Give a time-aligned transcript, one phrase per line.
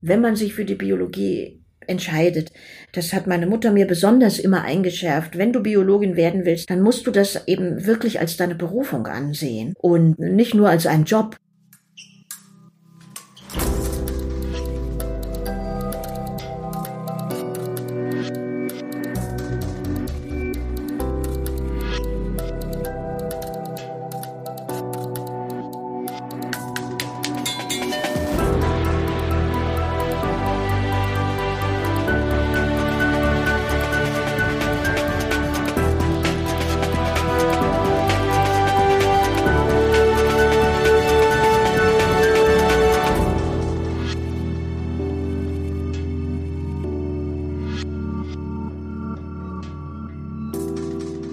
[0.00, 2.52] wenn man sich für die Biologie entscheidet.
[2.92, 5.36] Das hat meine Mutter mir besonders immer eingeschärft.
[5.36, 9.74] Wenn du Biologin werden willst, dann musst du das eben wirklich als deine Berufung ansehen
[9.78, 11.36] und nicht nur als einen Job.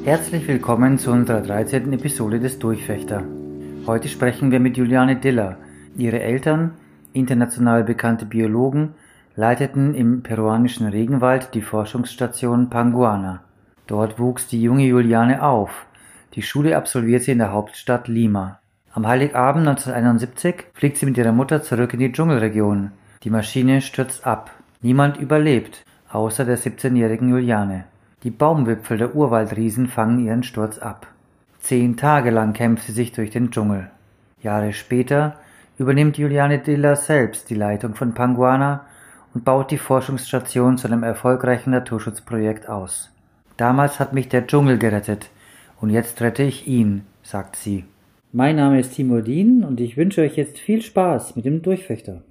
[0.07, 1.91] Herzlich willkommen zu unserer 13.
[1.91, 3.25] Episode des Durchfechter.
[3.85, 5.57] Heute sprechen wir mit Juliane Diller.
[5.97, 6.75] Ihre Eltern,
[7.11, 8.93] international bekannte Biologen,
[9.35, 13.43] leiteten im peruanischen Regenwald die Forschungsstation Panguana.
[13.85, 15.85] Dort wuchs die junge Juliane auf.
[16.35, 18.61] Die Schule absolviert sie in der Hauptstadt Lima.
[18.93, 22.91] Am Heiligabend 1971 fliegt sie mit ihrer Mutter zurück in die Dschungelregion.
[23.23, 24.51] Die Maschine stürzt ab.
[24.81, 27.83] Niemand überlebt, außer der 17-jährigen Juliane.
[28.27, 31.07] Die Baumwipfel der Urwaldriesen fangen ihren Sturz ab.
[31.61, 33.89] Zehn Tage lang kämpft sie sich durch den Dschungel.
[34.41, 35.37] Jahre später
[35.77, 38.81] übernimmt Juliane Diller selbst die Leitung von Panguana
[39.33, 43.13] und baut die Forschungsstation zu einem erfolgreichen Naturschutzprojekt aus.
[43.55, 45.29] Damals hat mich der Dschungel gerettet
[45.79, 47.85] und jetzt rette ich ihn, sagt sie.
[48.33, 52.23] Mein Name ist Timur Dien und ich wünsche euch jetzt viel Spaß mit dem Durchfechter.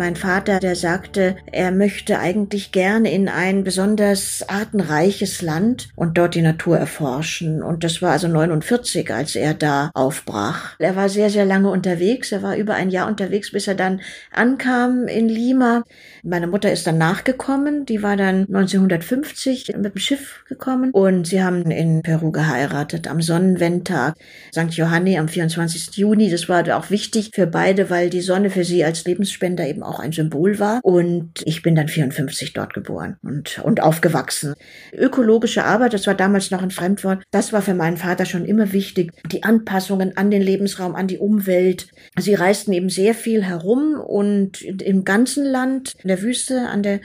[0.00, 6.34] Mein Vater, der sagte, er möchte eigentlich gerne in ein besonders artenreiches Land und dort
[6.34, 7.62] die Natur erforschen.
[7.62, 10.76] Und das war also 49, als er da aufbrach.
[10.78, 12.32] Er war sehr, sehr lange unterwegs.
[12.32, 14.00] Er war über ein Jahr unterwegs, bis er dann
[14.32, 15.82] ankam in Lima.
[16.22, 17.84] Meine Mutter ist dann nachgekommen.
[17.84, 23.20] Die war dann 1950 mit dem Schiff gekommen und sie haben in Peru geheiratet am
[23.20, 24.14] Sonnenwendtag
[24.50, 24.70] St.
[24.70, 25.94] Johanni am 24.
[25.98, 26.30] Juni.
[26.30, 29.89] Das war auch wichtig für beide, weil die Sonne für sie als Lebensspender eben auch
[29.98, 30.80] ein Symbol war.
[30.82, 34.54] Und ich bin dann 54 dort geboren und, und aufgewachsen.
[34.92, 38.72] Ökologische Arbeit, das war damals noch ein Fremdwort, das war für meinen Vater schon immer
[38.72, 39.12] wichtig.
[39.30, 41.88] Die Anpassungen an den Lebensraum, an die Umwelt.
[42.18, 47.00] Sie reisten eben sehr viel herum und im ganzen Land, in der Wüste, an der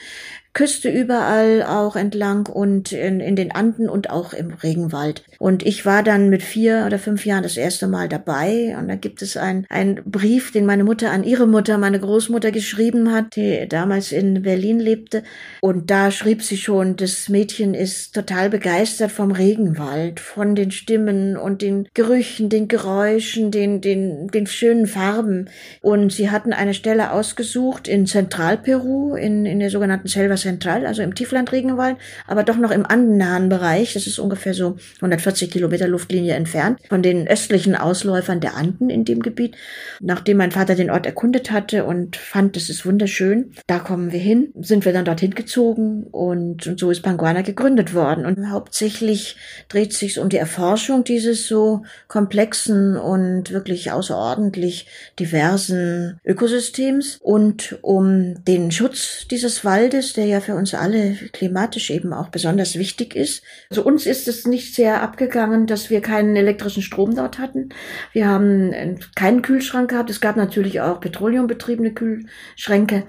[0.55, 5.21] Küste überall auch entlang und in, in den Anden und auch im Regenwald.
[5.37, 8.73] Und ich war dann mit vier oder fünf Jahren das erste Mal dabei.
[8.79, 9.65] Und da gibt es einen
[10.05, 14.79] Brief, den meine Mutter an ihre Mutter, meine Großmutter, geschrieben hat, die damals in Berlin
[14.79, 15.23] lebte.
[15.59, 21.35] Und da schrieb sie schon, das Mädchen ist total begeistert vom Regenwald, von den Stimmen
[21.35, 25.49] und den Gerüchen, den Geräuschen, den, den, den schönen Farben.
[25.81, 31.01] Und sie hatten eine Stelle ausgesucht in Zentralperu, in, in der sogenannten Selva Central, also
[31.01, 31.97] im Tieflandregenwald,
[32.27, 33.93] aber doch noch im andennahen Bereich.
[33.93, 39.05] Das ist ungefähr so 140 Kilometer Luftlinie entfernt von den östlichen Ausläufern der Anden in
[39.05, 39.55] dem Gebiet.
[40.01, 44.19] Nachdem mein Vater den Ort erkundet hatte und fand, das ist wunderschön, da kommen wir
[44.19, 48.25] hin, sind wir dann dorthin gezogen und, und so ist Panguana gegründet worden.
[48.25, 49.37] Und hauptsächlich
[49.69, 54.87] dreht sich um die Erforschung dieses so komplexen und wirklich außerordentlich
[55.19, 61.89] diversen Ökosystems und um den Schutz dieses Waldes, der ja ja für uns alle klimatisch
[61.89, 63.43] eben auch besonders wichtig ist.
[63.69, 67.69] Also uns ist es nicht sehr abgegangen, dass wir keinen elektrischen Strom dort hatten.
[68.11, 70.09] Wir haben keinen Kühlschrank gehabt.
[70.09, 73.03] Es gab natürlich auch petroleumbetriebene Kühlschränke,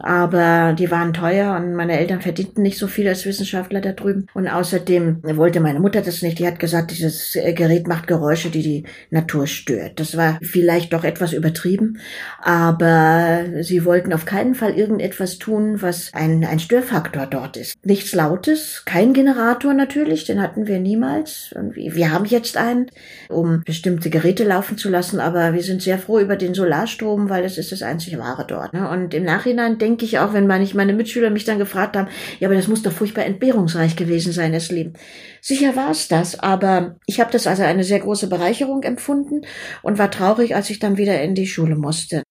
[0.00, 4.26] aber die waren teuer und meine Eltern verdienten nicht so viel als Wissenschaftler da drüben.
[4.34, 6.38] Und außerdem wollte meine Mutter das nicht.
[6.38, 10.00] Die hat gesagt, dieses Gerät macht Geräusche, die die Natur stört.
[10.00, 11.98] Das war vielleicht doch etwas übertrieben,
[12.40, 17.76] aber sie wollten auf keinen Fall irgendetwas tun, was ein, ein Störfaktor dort ist.
[17.84, 21.52] Nichts Lautes, kein Generator natürlich, den hatten wir niemals.
[21.54, 22.86] Und wir haben jetzt einen,
[23.28, 27.42] um bestimmte Geräte laufen zu lassen, aber wir sind sehr froh über den Solarstrom, weil
[27.42, 28.72] das ist das einzige Wahre dort.
[28.72, 28.88] Ne?
[28.88, 32.08] Und im Nachhinein denke ich auch, wenn meine, meine Mitschüler mich dann gefragt haben,
[32.40, 34.94] ja, aber das muss doch furchtbar entbehrungsreich gewesen sein, das Leben.
[35.42, 39.42] Sicher war es das, aber ich habe das also eine sehr große Bereicherung empfunden
[39.82, 42.22] und war traurig, als ich dann wieder in die Schule musste.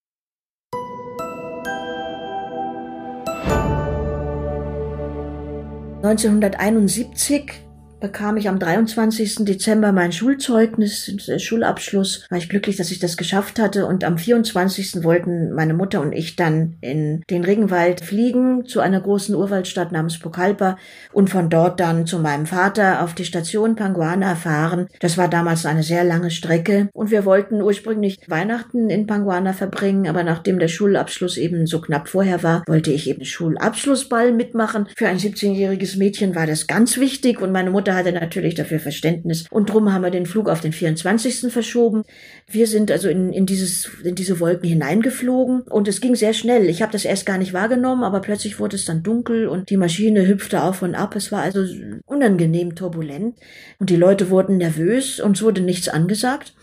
[6.02, 7.71] 1971
[8.02, 9.46] bekam ich am 23.
[9.46, 12.26] Dezember mein Schulzeugnis, Schulabschluss.
[12.30, 13.86] War ich glücklich, dass ich das geschafft hatte.
[13.86, 15.04] Und am 24.
[15.04, 20.20] wollten meine Mutter und ich dann in den Regenwald fliegen zu einer großen Urwaldstadt namens
[20.20, 20.78] Pucallpa
[21.14, 24.88] und von dort dann zu meinem Vater auf die Station Panguana fahren.
[25.00, 30.08] Das war damals eine sehr lange Strecke und wir wollten ursprünglich Weihnachten in Panguana verbringen,
[30.08, 34.88] aber nachdem der Schulabschluss eben so knapp vorher war, wollte ich eben Schulabschlussball mitmachen.
[34.96, 39.46] Für ein 17-jähriges Mädchen war das ganz wichtig und meine Mutter hatte natürlich dafür Verständnis
[39.50, 41.52] und drum haben wir den Flug auf den 24.
[41.52, 42.04] verschoben.
[42.50, 46.70] Wir sind also in, in dieses in diese Wolken hineingeflogen und es ging sehr schnell.
[46.70, 49.78] Ich habe das erst gar nicht wahrgenommen, aber plötzlich wurde es dann dunkel und die
[49.78, 51.16] Maschine hüpfte auf und ab.
[51.16, 51.66] Es war also
[52.06, 53.38] unangenehm turbulent
[53.80, 56.54] und die Leute wurden nervös, uns wurde nichts angesagt.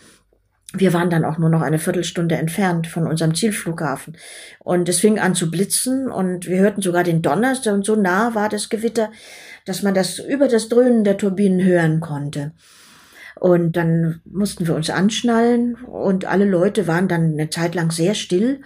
[0.75, 4.19] Wir waren dann auch nur noch eine Viertelstunde entfernt von unserem Zielflughafen.
[4.59, 7.57] Und es fing an zu blitzen und wir hörten sogar den Donner.
[7.67, 9.11] Und so nah war das Gewitter,
[9.69, 12.53] dass man das über das Dröhnen der Turbinen hören konnte.
[13.39, 18.15] Und dann mussten wir uns anschnallen und alle Leute waren dann eine Zeit lang sehr
[18.15, 18.63] still.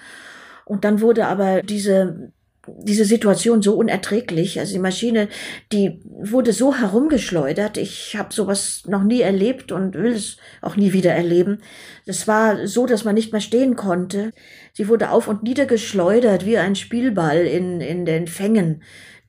[0.65, 2.33] Und dann wurde aber diese
[2.67, 4.61] diese Situation so unerträglich.
[4.61, 5.29] Also die Maschine,
[5.73, 7.77] die wurde so herumgeschleudert.
[7.77, 11.59] Ich habe sowas noch nie erlebt und will es auch nie wieder erleben.
[12.07, 14.31] Es war so, dass man nicht mehr stehen konnte.
[14.73, 18.83] Sie wurde auf und nieder geschleudert wie ein Spielball in, in den Fängen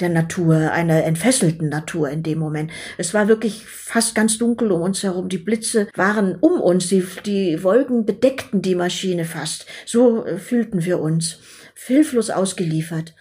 [0.04, 2.72] der Natur, einer entfesselten Natur in dem Moment.
[2.98, 5.30] Es war wirklich fast ganz dunkel um uns herum.
[5.30, 6.90] Die Blitze waren um uns.
[6.90, 9.66] Die, die Wolken bedeckten die Maschine fast.
[9.86, 11.40] So äh, fühlten wir uns
[11.76, 13.16] hilflos ausgeliefert.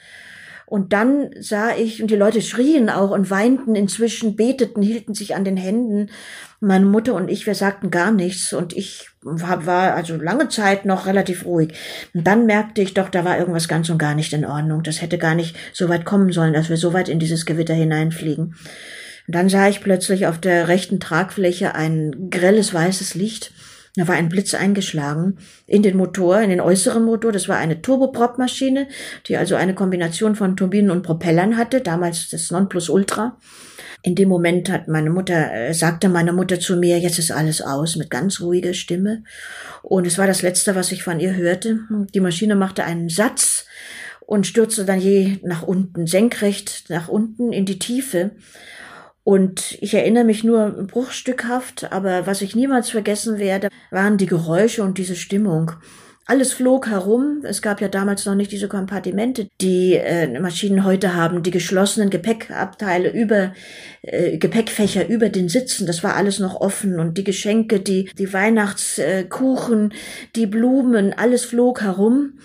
[0.72, 5.34] Und dann sah ich, und die Leute schrien auch und weinten inzwischen, beteten, hielten sich
[5.34, 6.08] an den Händen.
[6.60, 8.54] Meine Mutter und ich, wir sagten gar nichts.
[8.54, 11.74] Und ich war, war also lange Zeit noch relativ ruhig.
[12.14, 14.82] Und dann merkte ich doch, da war irgendwas ganz und gar nicht in Ordnung.
[14.82, 17.74] Das hätte gar nicht so weit kommen sollen, dass wir so weit in dieses Gewitter
[17.74, 18.54] hineinfliegen.
[19.26, 23.52] Und dann sah ich plötzlich auf der rechten Tragfläche ein grelles weißes Licht.
[23.94, 27.30] Da war ein Blitz eingeschlagen in den Motor, in den äußeren Motor.
[27.30, 28.88] Das war eine Turboprop-Maschine,
[29.26, 33.36] die also eine Kombination von Turbinen und Propellern hatte, damals das Nonplusultra.
[34.02, 37.60] In dem Moment hat meine Mutter, äh, sagte meine Mutter zu mir, jetzt ist alles
[37.60, 39.24] aus, mit ganz ruhiger Stimme.
[39.82, 41.80] Und es war das Letzte, was ich von ihr hörte.
[42.14, 43.66] Die Maschine machte einen Satz
[44.20, 48.32] und stürzte dann je nach unten, senkrecht nach unten in die Tiefe.
[49.24, 54.82] Und ich erinnere mich nur bruchstückhaft, aber was ich niemals vergessen werde, waren die Geräusche
[54.82, 55.72] und diese Stimmung.
[56.24, 57.42] Alles flog herum.
[57.42, 62.10] Es gab ja damals noch nicht diese Kompartimente, die äh, Maschinen heute haben, die geschlossenen
[62.10, 63.52] Gepäckabteile über
[64.02, 65.86] äh, Gepäckfächer über den Sitzen.
[65.86, 69.92] Das war alles noch offen und die Geschenke, die die Weihnachtskuchen,
[70.36, 72.38] die Blumen, alles flog herum.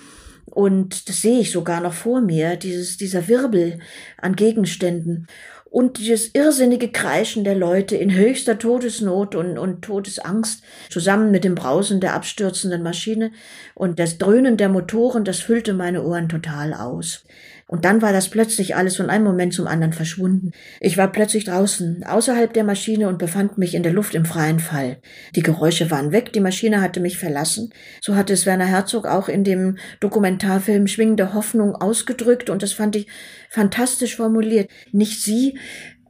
[0.46, 3.78] Und das sehe ich sogar noch vor mir, dieses, dieser Wirbel
[4.18, 5.28] an Gegenständen
[5.70, 11.56] und dieses irrsinnige Kreischen der Leute in höchster Todesnot und, und Todesangst zusammen mit dem
[11.56, 13.32] Brausen der abstürzenden Maschine
[13.78, 17.24] und das Dröhnen der Motoren, das füllte meine Ohren total aus.
[17.68, 20.52] Und dann war das plötzlich alles von einem Moment zum anderen verschwunden.
[20.80, 24.60] Ich war plötzlich draußen, außerhalb der Maschine und befand mich in der Luft im freien
[24.60, 24.98] Fall.
[25.36, 27.72] Die Geräusche waren weg, die Maschine hatte mich verlassen.
[28.02, 32.96] So hatte es Werner Herzog auch in dem Dokumentarfilm Schwingende Hoffnung ausgedrückt und das fand
[32.96, 33.08] ich
[33.52, 34.72] fantastisch formuliert.
[34.92, 35.60] Nicht sie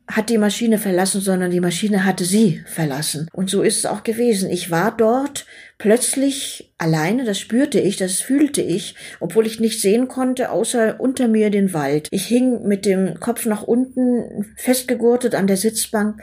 [0.09, 3.27] hat die Maschine verlassen, sondern die Maschine hatte sie verlassen.
[3.33, 4.49] Und so ist es auch gewesen.
[4.49, 5.45] Ich war dort
[5.77, 11.27] plötzlich alleine, das spürte ich, das fühlte ich, obwohl ich nicht sehen konnte, außer unter
[11.27, 12.07] mir den Wald.
[12.11, 16.21] Ich hing mit dem Kopf nach unten festgegurtet an der Sitzbank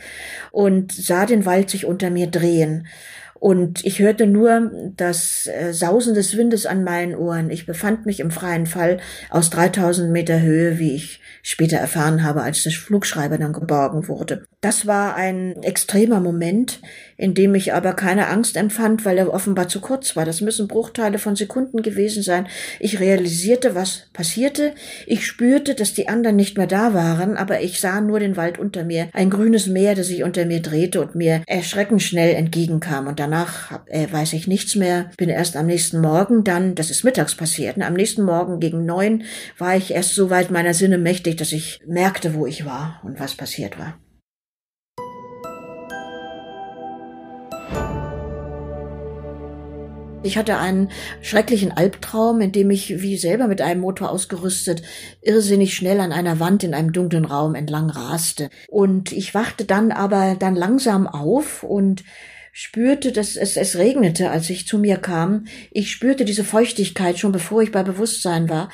[0.50, 2.86] und sah den Wald sich unter mir drehen.
[3.44, 7.50] Und ich hörte nur das äh, Sausen des Windes an meinen Ohren.
[7.50, 12.40] Ich befand mich im freien Fall aus 3000 Meter Höhe, wie ich später erfahren habe,
[12.40, 14.46] als der Flugschreiber dann geborgen wurde.
[14.62, 16.80] Das war ein extremer Moment,
[17.18, 20.24] in dem ich aber keine Angst empfand, weil er offenbar zu kurz war.
[20.24, 22.46] Das müssen Bruchteile von Sekunden gewesen sein.
[22.80, 24.72] Ich realisierte, was passierte.
[25.06, 28.58] Ich spürte, dass die anderen nicht mehr da waren, aber ich sah nur den Wald
[28.58, 33.06] unter mir, ein grünes Meer, das sich unter mir drehte und mir erschreckend schnell entgegenkam.
[33.06, 35.10] Und danach äh, weiß ich nichts mehr.
[35.16, 37.86] Bin erst am nächsten Morgen dann, das ist mittags passiert, ne?
[37.86, 39.24] am nächsten Morgen gegen neun
[39.58, 43.18] war ich erst so weit meiner Sinne mächtig, dass ich merkte, wo ich war und
[43.18, 43.98] was passiert war.
[50.22, 54.82] Ich hatte einen schrecklichen Albtraum, in dem ich, wie selber mit einem Motor ausgerüstet,
[55.20, 58.48] irrsinnig schnell an einer Wand in einem dunklen Raum entlang raste.
[58.68, 62.04] Und ich wachte dann aber dann langsam auf und
[62.56, 65.46] spürte, dass es, es regnete, als ich zu mir kam.
[65.72, 68.70] Ich spürte diese Feuchtigkeit schon bevor ich bei Bewusstsein war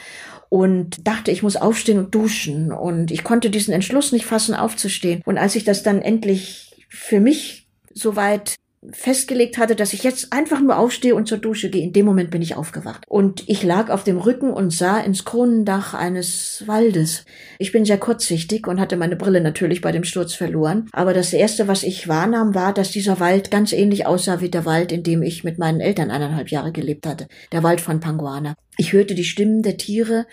[0.50, 2.72] und dachte, ich muss aufstehen und duschen.
[2.72, 5.22] Und ich konnte diesen Entschluss nicht fassen, aufzustehen.
[5.24, 8.56] Und als ich das dann endlich für mich soweit
[8.92, 11.82] festgelegt hatte, dass ich jetzt einfach nur aufstehe und zur Dusche gehe.
[11.82, 13.04] In dem Moment bin ich aufgewacht.
[13.08, 17.26] Und ich lag auf dem Rücken und sah ins Kronendach eines Waldes.
[17.58, 20.88] Ich bin sehr kurzsichtig und hatte meine Brille natürlich bei dem Sturz verloren.
[20.92, 24.64] Aber das Erste, was ich wahrnahm, war, dass dieser Wald ganz ähnlich aussah wie der
[24.64, 27.26] Wald, in dem ich mit meinen Eltern eineinhalb Jahre gelebt hatte.
[27.52, 28.54] Der Wald von Panguana.
[28.78, 30.26] Ich hörte die Stimmen der Tiere,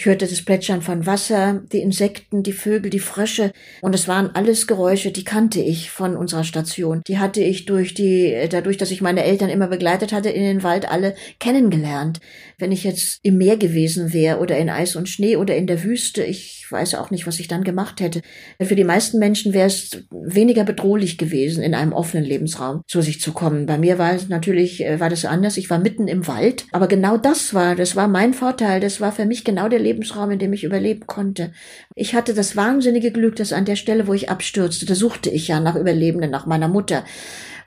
[0.00, 3.52] ich hörte das Plätschern von Wasser, die Insekten, die Vögel, die Frösche,
[3.82, 7.02] und es waren alles Geräusche, die kannte ich von unserer Station.
[7.06, 10.62] Die hatte ich durch die, dadurch, dass ich meine Eltern immer begleitet hatte in den
[10.62, 12.18] Wald, alle kennengelernt.
[12.56, 15.82] Wenn ich jetzt im Meer gewesen wäre oder in Eis und Schnee oder in der
[15.84, 18.22] Wüste, ich weiß auch nicht, was ich dann gemacht hätte.
[18.60, 23.20] Für die meisten Menschen wäre es weniger bedrohlich gewesen, in einem offenen Lebensraum zu sich
[23.20, 23.66] zu kommen.
[23.66, 25.56] Bei mir war es natürlich, äh, war das anders.
[25.56, 28.80] Ich war mitten im Wald, aber genau das war, das war mein Vorteil.
[28.80, 31.52] Das war für mich genau der in dem ich überleben konnte.
[31.94, 35.48] Ich hatte das wahnsinnige Glück, dass an der Stelle, wo ich abstürzte, da suchte ich
[35.48, 37.04] ja nach Überlebenden, nach meiner Mutter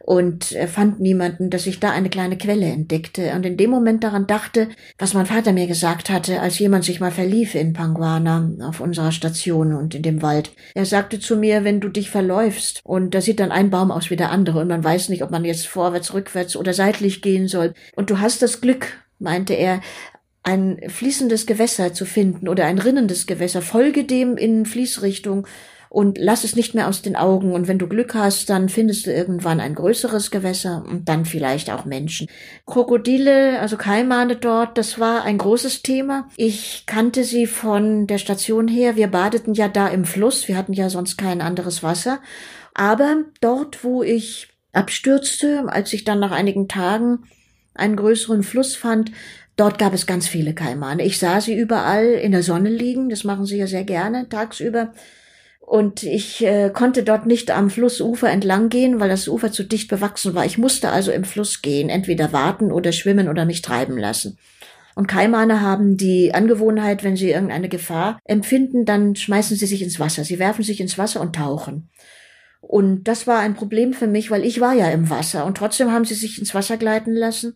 [0.05, 4.03] und er fand niemanden, dass ich da eine kleine Quelle entdeckte und in dem Moment
[4.03, 8.51] daran dachte, was mein Vater mir gesagt hatte, als jemand sich mal verlief in Panguana
[8.67, 10.51] auf unserer Station und in dem Wald.
[10.75, 14.09] Er sagte zu mir, wenn du dich verläufst und da sieht dann ein Baum aus
[14.09, 17.47] wie der andere und man weiß nicht, ob man jetzt vorwärts, rückwärts oder seitlich gehen
[17.47, 18.87] soll und du hast das Glück,
[19.19, 19.79] meinte er,
[20.43, 25.47] ein fließendes Gewässer zu finden oder ein rinnendes Gewässer, folge dem in Fließrichtung
[25.93, 27.53] und lass es nicht mehr aus den Augen.
[27.53, 31.69] Und wenn du Glück hast, dann findest du irgendwann ein größeres Gewässer und dann vielleicht
[31.69, 32.27] auch Menschen.
[32.65, 36.27] Krokodile, also Kaimane dort, das war ein großes Thema.
[36.35, 38.95] Ich kannte sie von der Station her.
[38.95, 40.47] Wir badeten ja da im Fluss.
[40.47, 42.21] Wir hatten ja sonst kein anderes Wasser.
[42.73, 47.19] Aber dort, wo ich abstürzte, als ich dann nach einigen Tagen
[47.75, 49.11] einen größeren Fluss fand,
[49.55, 51.03] Dort gab es ganz viele Kaimane.
[51.03, 53.09] Ich sah sie überall in der Sonne liegen.
[53.09, 54.93] Das machen sie ja sehr gerne tagsüber.
[55.59, 59.89] Und ich äh, konnte dort nicht am Flussufer entlang gehen, weil das Ufer zu dicht
[59.89, 60.45] bewachsen war.
[60.45, 64.37] Ich musste also im Fluss gehen, entweder warten oder schwimmen oder mich treiben lassen.
[64.95, 69.99] Und Kaimane haben die Angewohnheit, wenn sie irgendeine Gefahr empfinden, dann schmeißen sie sich ins
[69.99, 70.23] Wasser.
[70.23, 71.89] Sie werfen sich ins Wasser und tauchen.
[72.61, 75.91] Und das war ein Problem für mich, weil ich war ja im Wasser und trotzdem
[75.91, 77.55] haben sie sich ins Wasser gleiten lassen,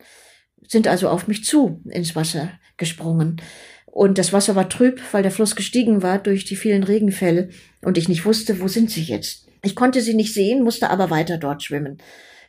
[0.68, 3.42] sind also auf mich zu ins Wasser gesprungen.
[3.86, 7.50] Und das Wasser war trüb, weil der Fluss gestiegen war durch die vielen Regenfälle
[7.82, 9.48] und ich nicht wusste, wo sind sie jetzt.
[9.64, 11.98] Ich konnte sie nicht sehen, musste aber weiter dort schwimmen.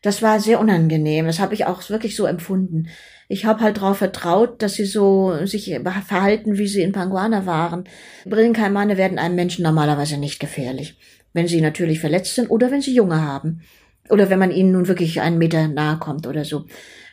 [0.02, 1.26] Das war sehr unangenehm.
[1.26, 2.88] Das habe ich auch wirklich so empfunden.
[3.28, 7.84] Ich habe halt darauf vertraut, dass sie so sich verhalten, wie sie in Panguana waren.
[8.24, 10.96] Brillenkeimane werden einem Menschen normalerweise nicht gefährlich,
[11.32, 13.62] wenn sie natürlich verletzt sind oder wenn sie Junge haben
[14.08, 16.66] oder wenn man ihnen nun wirklich einen Meter nahe kommt oder so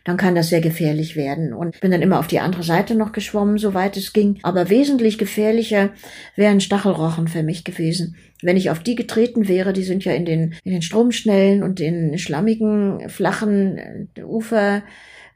[0.05, 1.51] dann kann das sehr gefährlich werden.
[1.51, 4.39] Und bin dann immer auf die andere Seite noch geschwommen, soweit es ging.
[4.43, 5.89] Aber wesentlich gefährlicher
[6.35, 8.15] wären Stachelrochen für mich gewesen.
[8.41, 11.79] Wenn ich auf die getreten wäre, die sind ja in den, in den Stromschnellen und
[11.79, 13.77] in schlammigen, flachen
[14.15, 14.83] äh, Ufer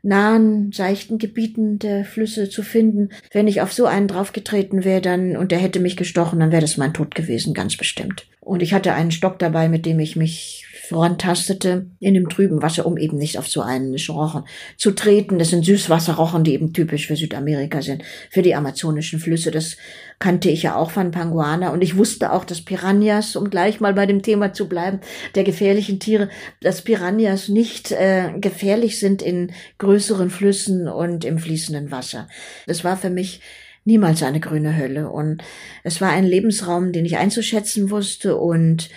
[0.01, 3.09] nahen, seichten Gebieten der Flüsse zu finden.
[3.31, 6.61] Wenn ich auf so einen draufgetreten wäre, dann, und der hätte mich gestochen, dann wäre
[6.61, 8.27] das mein Tod gewesen, ganz bestimmt.
[8.39, 12.87] Und ich hatte einen Stock dabei, mit dem ich mich vorantastete in dem trüben Wasser,
[12.87, 14.43] um eben nicht auf so einen Rochen
[14.75, 15.37] zu treten.
[15.37, 19.51] Das sind Süßwasserrochen, die eben typisch für Südamerika sind, für die amazonischen Flüsse.
[19.51, 19.77] Das
[20.17, 23.93] kannte ich ja auch von Panguana und ich wusste auch, dass Piranhas, um gleich mal
[23.93, 24.99] bei dem Thema zu bleiben,
[25.35, 26.29] der gefährlichen Tiere,
[26.59, 32.27] dass Piranhas nicht äh, gefährlich sind in größeren Flüssen und im fließenden Wasser.
[32.65, 33.41] Das war für mich
[33.85, 35.43] niemals eine grüne Hölle und
[35.83, 38.89] es war ein Lebensraum, den ich einzuschätzen wusste und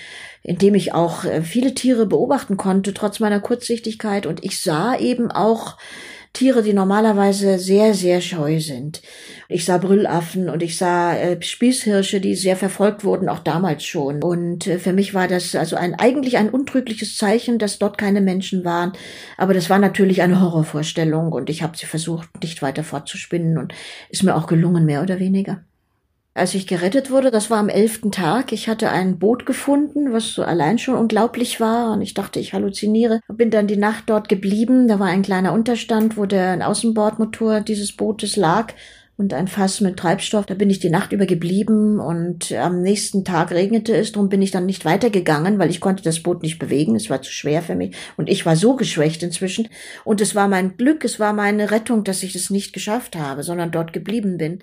[0.42, 4.26] in dem ich auch äh, viele Tiere beobachten konnte, trotz meiner Kurzsichtigkeit.
[4.26, 5.76] Und ich sah eben auch
[6.32, 9.02] Tiere, die normalerweise sehr, sehr scheu sind.
[9.48, 14.22] Ich sah Brüllaffen und ich sah äh, Spießhirsche, die sehr verfolgt wurden, auch damals schon.
[14.22, 18.22] Und äh, für mich war das also ein eigentlich ein untrügliches Zeichen, dass dort keine
[18.22, 18.94] Menschen waren.
[19.36, 23.74] Aber das war natürlich eine Horrorvorstellung und ich habe sie versucht, nicht weiter fortzuspinnen und
[24.08, 25.62] ist mir auch gelungen, mehr oder weniger.
[26.34, 30.32] Als ich gerettet wurde, das war am elften Tag, ich hatte ein Boot gefunden, was
[30.32, 33.20] so allein schon unglaublich war und ich dachte, ich halluziniere.
[33.28, 37.92] Bin dann die Nacht dort geblieben, da war ein kleiner Unterstand, wo der Außenbordmotor dieses
[37.92, 38.72] Bootes lag
[39.18, 40.46] und ein Fass mit Treibstoff.
[40.46, 44.40] Da bin ich die Nacht über geblieben und am nächsten Tag regnete es, darum bin
[44.40, 47.60] ich dann nicht weitergegangen, weil ich konnte das Boot nicht bewegen, es war zu schwer
[47.60, 49.68] für mich und ich war so geschwächt inzwischen
[50.02, 53.42] und es war mein Glück, es war meine Rettung, dass ich es nicht geschafft habe,
[53.42, 54.60] sondern dort geblieben bin.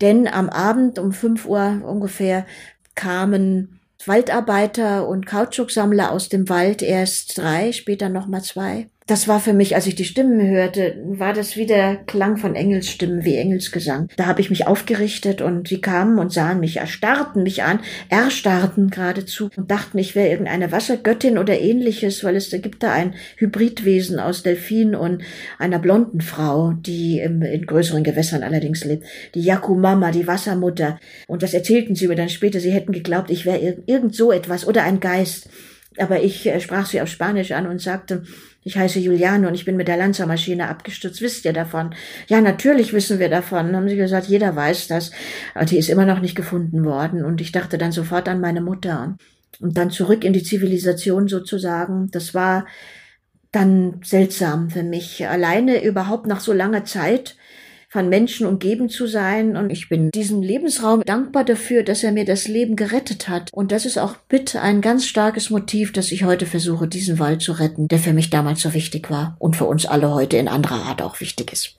[0.00, 2.46] Denn am Abend um fünf Uhr ungefähr
[2.94, 8.90] kamen Waldarbeiter und Kautschuksammler aus dem Wald, erst drei, später nochmal zwei.
[9.06, 12.56] Das war für mich, als ich die Stimmen hörte, war das wie der Klang von
[12.56, 14.08] Engelsstimmen, wie Engelsgesang.
[14.16, 18.90] Da habe ich mich aufgerichtet und sie kamen und sahen mich, erstarrten mich an, erstarrten
[18.90, 23.14] geradezu und dachten, ich wäre irgendeine Wassergöttin oder ähnliches, weil es da gibt da ein
[23.36, 25.22] Hybridwesen aus Delfin und
[25.60, 30.98] einer blonden Frau, die in größeren Gewässern allerdings lebt, die Yakumama, die Wassermutter.
[31.28, 34.66] Und das erzählten sie mir dann später, sie hätten geglaubt, ich wäre irgend so etwas
[34.66, 35.48] oder ein Geist.
[35.98, 38.22] Aber ich äh, sprach sie auf Spanisch an und sagte,
[38.62, 41.20] ich heiße Juliane und ich bin mit der Lanzermaschine abgestürzt.
[41.22, 41.94] Wisst ihr davon?
[42.26, 43.76] Ja, natürlich wissen wir davon.
[43.76, 45.12] Haben sie gesagt, jeder weiß das.
[45.54, 47.24] Aber die ist immer noch nicht gefunden worden.
[47.24, 49.16] Und ich dachte dann sofort an meine Mutter.
[49.60, 52.10] Und dann zurück in die Zivilisation sozusagen.
[52.10, 52.66] Das war
[53.52, 55.26] dann seltsam für mich.
[55.26, 57.36] Alleine überhaupt nach so langer Zeit
[57.96, 59.56] von Menschen umgeben zu sein.
[59.56, 63.48] Und ich bin diesem Lebensraum dankbar dafür, dass er mir das Leben gerettet hat.
[63.54, 67.40] Und das ist auch bitte ein ganz starkes Motiv, dass ich heute versuche, diesen Wald
[67.40, 70.46] zu retten, der für mich damals so wichtig war und für uns alle heute in
[70.46, 71.76] anderer Art auch wichtig ist.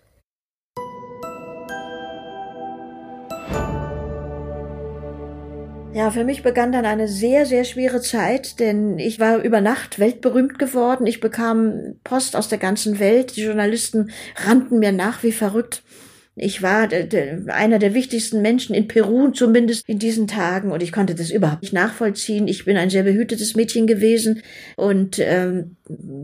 [5.93, 9.99] Ja, für mich begann dann eine sehr, sehr schwere Zeit, denn ich war über Nacht
[9.99, 11.05] weltberühmt geworden.
[11.05, 13.35] Ich bekam Post aus der ganzen Welt.
[13.35, 15.83] Die Journalisten rannten mir nach wie verrückt.
[16.39, 16.87] Ich war
[17.47, 21.63] einer der wichtigsten Menschen in Peru, zumindest in diesen Tagen, und ich konnte das überhaupt
[21.63, 22.47] nicht nachvollziehen.
[22.47, 24.43] Ich bin ein sehr behütetes Mädchen gewesen
[24.75, 25.77] und ähm,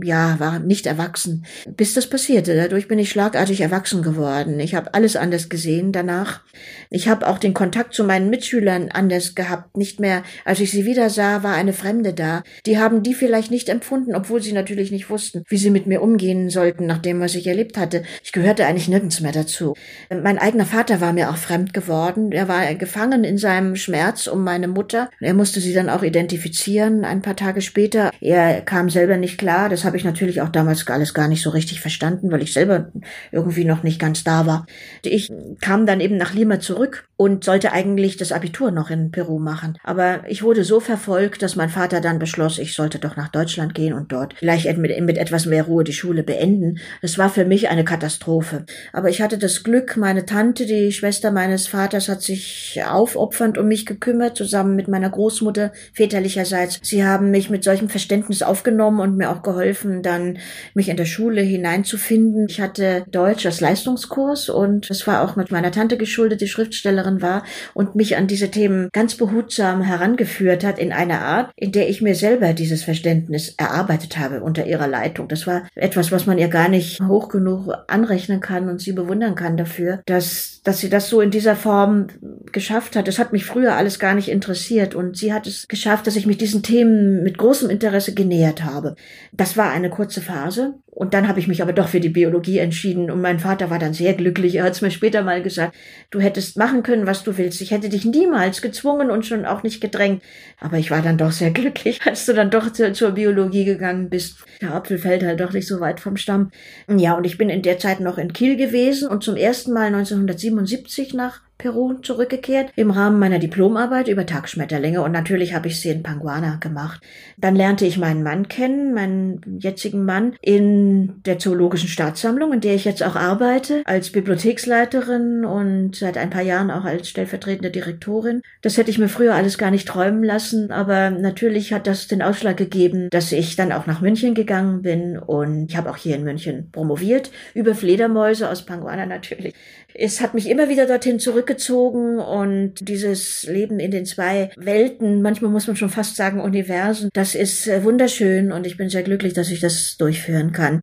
[0.04, 2.56] ja, war nicht erwachsen, bis das passierte.
[2.56, 4.60] Dadurch bin ich schlagartig erwachsen geworden.
[4.60, 6.42] Ich habe alles anders gesehen danach.
[6.90, 9.78] Ich habe auch den Kontakt zu meinen Mitschülern anders gehabt.
[9.78, 12.44] Nicht mehr, als ich sie wieder sah, war eine Fremde da.
[12.66, 16.02] Die haben die vielleicht nicht empfunden, obwohl sie natürlich nicht wussten, wie sie mit mir
[16.02, 18.04] umgehen sollten, nach dem, was ich erlebt hatte.
[18.24, 19.74] Ich gehörte eigentlich nirgends mehr dazu.
[20.10, 22.32] Mein eigener Vater war mir auch fremd geworden.
[22.32, 25.10] Er war gefangen in seinem Schmerz um meine Mutter.
[25.20, 28.12] Er musste sie dann auch identifizieren ein paar Tage später.
[28.22, 29.70] Er kam selber nicht klar.
[29.70, 32.92] Das habe ich natürlich auch damals alles gar nicht so richtig verstanden, weil ich selber
[33.32, 34.66] irgendwie noch nicht ganz da war.
[35.04, 35.32] Ich
[35.62, 39.78] kam dann eben nach Lima zurück und sollte eigentlich das Abitur noch in Peru machen.
[39.84, 43.74] Aber ich wurde so verfolgt, dass mein Vater dann beschloss, ich sollte doch nach Deutschland
[43.76, 46.80] gehen und dort vielleicht mit, mit etwas mehr Ruhe die Schule beenden.
[47.02, 48.66] Das war für mich eine Katastrophe.
[48.92, 53.68] Aber ich hatte das Glück, meine Tante, die Schwester meines Vaters, hat sich aufopfernd um
[53.68, 56.80] mich gekümmert, zusammen mit meiner Großmutter väterlicherseits.
[56.84, 60.38] Sie haben mich mit solchem Verständnis aufgenommen und mir auch geholfen, dann
[60.74, 62.48] mich in der Schule hineinzufinden.
[62.50, 67.22] Ich hatte Deutsch als Leistungskurs und es war auch mit meiner Tante geschuldet, die Schriftstellerin
[67.22, 71.90] war und mich an diese Themen ganz behutsam herangeführt hat in einer Art, in der
[71.90, 75.28] ich mir selber dieses Verständnis erarbeitet habe unter ihrer Leitung.
[75.28, 79.36] Das war etwas, was man ihr gar nicht hoch genug anrechnen kann und sie bewundern
[79.36, 82.08] kann dafür, dass, dass sie das so in dieser Form
[82.52, 83.08] geschafft hat.
[83.08, 86.26] Das hat mich früher alles gar nicht interessiert und sie hat es geschafft, dass ich
[86.26, 88.96] mich diesen Themen mit großem Interesse genähert habe.
[89.32, 92.60] Das war eine kurze Phase und dann habe ich mich aber doch für die Biologie
[92.60, 94.56] entschieden und mein Vater war dann sehr glücklich.
[94.56, 95.76] Er hat es mir später mal gesagt,
[96.12, 97.62] du hättest machen können, was du willst.
[97.62, 100.22] Ich hätte dich niemals gezwungen und schon auch nicht gedrängt.
[100.60, 104.10] Aber ich war dann doch sehr glücklich, als du dann doch zur, zur Biologie gegangen
[104.10, 104.38] bist.
[104.62, 106.52] Der Apfel fällt halt doch nicht so weit vom Stamm.
[106.88, 109.88] Ja, und ich bin in der Zeit noch in Kiel gewesen und zum ersten Mal
[109.88, 115.92] 1977 nach Peru zurückgekehrt im Rahmen meiner Diplomarbeit über Tagschmetterlinge und natürlich habe ich sie
[115.92, 117.02] in Panguana gemacht.
[117.38, 122.76] Dann lernte ich meinen Mann kennen, meinen jetzigen Mann, in der Zoologischen Staatssammlung, in der
[122.76, 128.42] ich jetzt auch arbeite, als Bibliotheksleiterin und seit ein paar Jahren auch als stellvertretende Direktorin.
[128.62, 132.22] Das hätte ich mir früher alles gar nicht träumen lassen, aber natürlich hat das den
[132.22, 136.18] Ausschlag gegeben, dass ich dann auch nach München gegangen bin und ich habe auch hier
[136.18, 139.54] in München promoviert über Fledermäuse aus Panguana natürlich.
[139.96, 145.52] Es hat mich immer wieder dorthin zurückgezogen und dieses Leben in den zwei Welten, manchmal
[145.52, 149.34] muss man schon fast sagen Universen, das ist äh, wunderschön und ich bin sehr glücklich,
[149.34, 150.82] dass ich das durchführen kann.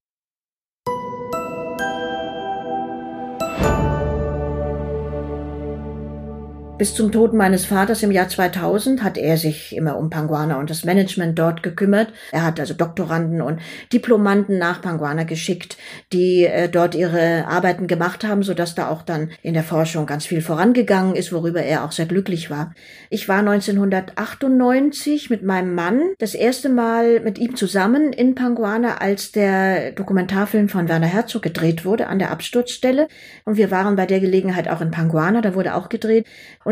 [6.80, 10.70] Bis zum Tod meines Vaters im Jahr 2000 hat er sich immer um Panguana und
[10.70, 12.10] das Management dort gekümmert.
[12.32, 13.60] Er hat also Doktoranden und
[13.92, 15.76] Diplomanten nach Panguana geschickt,
[16.14, 20.24] die äh, dort ihre Arbeiten gemacht haben, sodass da auch dann in der Forschung ganz
[20.24, 22.72] viel vorangegangen ist, worüber er auch sehr glücklich war.
[23.10, 29.32] Ich war 1998 mit meinem Mann das erste Mal mit ihm zusammen in Panguana, als
[29.32, 33.06] der Dokumentarfilm von Werner Herzog gedreht wurde an der Absturzstelle.
[33.44, 36.26] Und wir waren bei der Gelegenheit auch in Panguana, da wurde auch gedreht.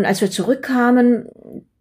[0.05, 1.29] Als wir zurückkamen,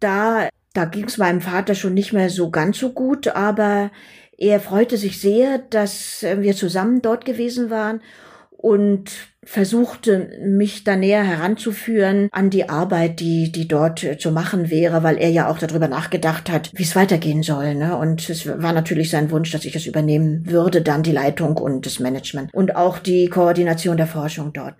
[0.00, 3.90] da, da ging es meinem Vater schon nicht mehr so ganz so gut, aber
[4.36, 8.00] er freute sich sehr, dass wir zusammen dort gewesen waren
[8.50, 9.10] und
[9.44, 15.16] versuchte mich da näher heranzuführen an die Arbeit, die, die dort zu machen wäre, weil
[15.16, 17.74] er ja auch darüber nachgedacht hat, wie es weitergehen soll.
[17.76, 17.96] Ne?
[17.96, 21.86] Und es war natürlich sein Wunsch, dass ich es übernehmen würde, dann die Leitung und
[21.86, 24.74] das Management und auch die Koordination der Forschung dort.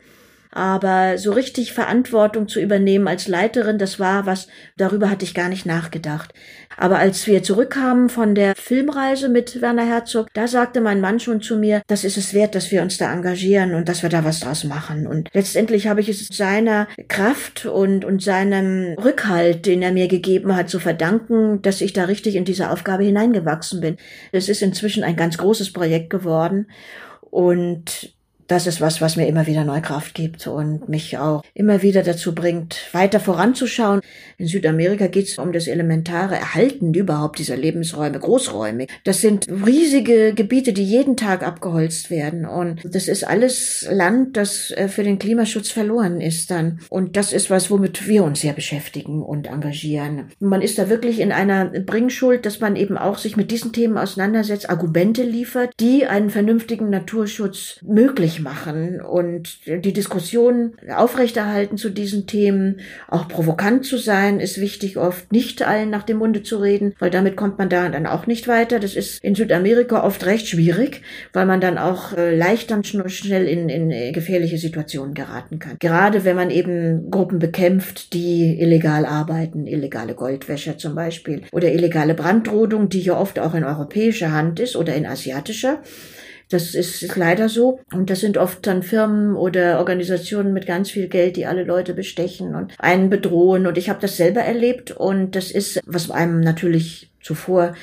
[0.59, 5.49] Aber so richtig Verantwortung zu übernehmen als Leiterin, das war was, darüber hatte ich gar
[5.49, 6.35] nicht nachgedacht.
[6.77, 11.41] Aber als wir zurückkamen von der Filmreise mit Werner Herzog, da sagte mein Mann schon
[11.43, 14.25] zu mir, das ist es wert, dass wir uns da engagieren und dass wir da
[14.25, 15.07] was draus machen.
[15.07, 20.57] Und letztendlich habe ich es seiner Kraft und, und seinem Rückhalt, den er mir gegeben
[20.57, 23.97] hat, zu verdanken, dass ich da richtig in diese Aufgabe hineingewachsen bin.
[24.33, 26.67] Es ist inzwischen ein ganz großes Projekt geworden.
[27.31, 28.18] Und
[28.49, 32.35] das ist was, was mir immer wieder Neukraft gibt und mich auch immer wieder dazu
[32.35, 34.01] bringt, weiter voranzuschauen.
[34.39, 38.87] In Südamerika geht es um das elementare Erhalten überhaupt dieser Lebensräume, Großräume.
[39.05, 42.47] Das sind riesige Gebiete, die jeden Tag abgeholzt werden.
[42.47, 46.81] Und das ist alles Land, das äh, für den Klimaschutz verloren ist dann.
[46.89, 50.31] Und das ist was, womit wir uns sehr beschäftigen und engagieren.
[50.41, 53.99] Man ist da wirklich in einer Bringschuld, dass man eben auch sich mit diesen Themen
[53.99, 62.27] auseinandersetzt, Argumente liefert, die einen vernünftigen Naturschutz möglich machen und die Diskussion aufrechterhalten zu diesen
[62.27, 62.81] Themen.
[63.09, 67.11] Auch provokant zu sein ist wichtig, oft nicht allen nach dem Munde zu reden, weil
[67.11, 68.79] damit kommt man da dann auch nicht weiter.
[68.79, 73.47] Das ist in Südamerika oft recht schwierig, weil man dann auch äh, leicht dann schnell
[73.47, 75.77] in, in äh, gefährliche Situationen geraten kann.
[75.79, 82.15] Gerade wenn man eben Gruppen bekämpft, die illegal arbeiten, illegale Goldwäscher zum Beispiel oder illegale
[82.15, 85.83] Brandrodung, die ja oft auch in europäischer Hand ist oder in asiatischer.
[86.51, 87.81] Das ist leider so.
[87.93, 91.95] Und das sind oft dann Firmen oder Organisationen mit ganz viel Geld, die alle Leute
[91.95, 93.67] bestechen und einen bedrohen.
[93.67, 94.91] Und ich habe das selber erlebt.
[94.93, 97.75] Und das ist, was einem natürlich zuvor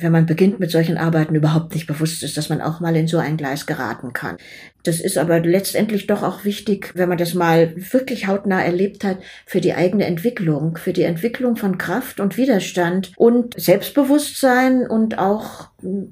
[0.00, 3.08] wenn man beginnt mit solchen Arbeiten überhaupt nicht bewusst ist, dass man auch mal in
[3.08, 4.36] so ein Gleis geraten kann.
[4.84, 9.18] Das ist aber letztendlich doch auch wichtig, wenn man das mal wirklich hautnah erlebt hat,
[9.44, 15.68] für die eigene Entwicklung, für die Entwicklung von Kraft und Widerstand und Selbstbewusstsein und auch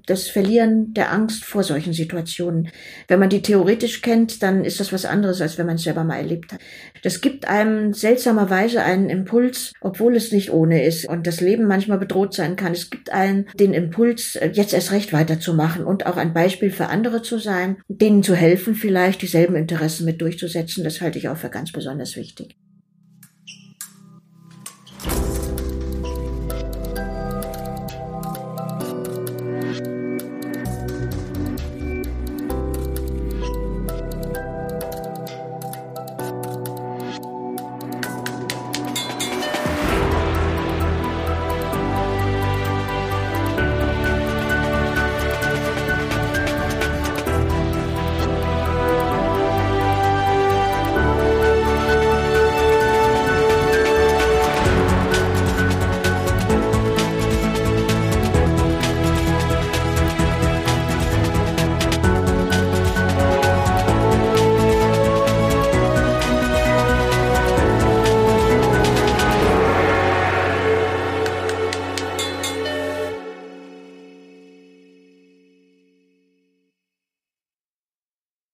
[0.06, 2.68] das Verlieren der Angst vor solchen Situationen.
[3.08, 6.04] Wenn man die theoretisch kennt, dann ist das was anderes, als wenn man es selber
[6.04, 6.60] mal erlebt hat.
[7.02, 11.98] Das gibt einem seltsamerweise einen Impuls, obwohl es nicht ohne ist und das Leben manchmal
[11.98, 12.72] bedroht sein kann.
[12.72, 17.22] Es gibt einen den Impuls, jetzt erst recht weiterzumachen und auch ein Beispiel für andere
[17.22, 20.82] zu sein, denen zu helfen, vielleicht dieselben Interessen mit durchzusetzen.
[20.82, 22.56] Das halte ich auch für ganz besonders wichtig.